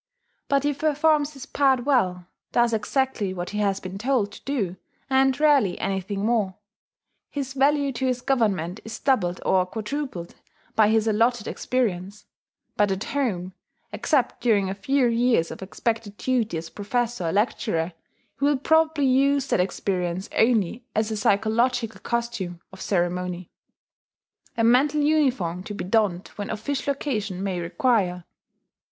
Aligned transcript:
But 0.47 0.63
he 0.63 0.73
performs 0.73 1.33
his 1.33 1.45
part 1.45 1.85
well, 1.85 2.25
does 2.51 2.73
exactly 2.73 3.35
what 3.35 3.51
he 3.51 3.59
has 3.59 3.79
been 3.79 3.99
told 3.99 4.31
to 4.31 4.43
do, 4.45 4.77
and 5.11 5.39
rarely 5.39 5.77
anything 5.79 6.25
more. 6.25 6.55
His 7.29 7.53
value 7.53 7.91
to 7.93 8.07
his 8.07 8.21
Government 8.21 8.79
is 8.83 8.97
doubled 8.97 9.39
or 9.45 9.63
quadrupled 9.67 10.33
by 10.75 10.87
his 10.87 11.07
allotted 11.07 11.47
experience; 11.47 12.25
but 12.75 12.89
at 12.91 13.03
home 13.03 13.53
except 13.93 14.41
during 14.41 14.71
a 14.71 14.73
few 14.73 15.05
years 15.05 15.51
of 15.51 15.61
expected 15.61 16.17
duty 16.17 16.57
as 16.57 16.71
professor 16.71 17.25
or 17.27 17.31
lecturer 17.31 17.93
he 18.39 18.45
will 18.45 18.57
probably 18.57 19.05
use 19.05 19.45
that 19.49 19.59
experience 19.59 20.27
only 20.35 20.83
as 20.95 21.11
a 21.11 21.15
psychological 21.15 21.99
costume 22.01 22.59
of 22.73 22.81
ceremony, 22.81 23.51
a 24.57 24.63
mental 24.63 25.01
uniform 25.01 25.61
to 25.61 25.75
be 25.75 25.83
donned 25.83 26.29
when 26.37 26.49
official 26.49 26.91
occasion 26.91 27.43
may 27.43 27.59
require. 27.59 28.23